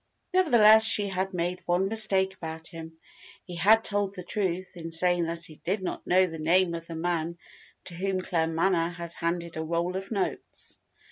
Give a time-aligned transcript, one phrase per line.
[0.33, 2.97] Nevertheless, she had made one mistake about him.
[3.45, 6.87] He had told the truth in saying that he did not know the name of
[6.87, 7.37] the man
[7.83, 10.79] to whom Claremanagh had handed a roll of notes.